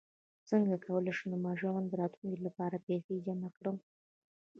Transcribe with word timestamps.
څنګ 0.49 0.65
کولی 0.85 1.11
شم 1.17 1.27
د 1.31 1.35
ماشومانو 1.45 1.89
د 1.89 1.93
راتلونکي 2.01 2.39
لپاره 2.47 2.83
پیسې 2.87 3.23
جمع 3.25 3.49
کړم 3.57 3.77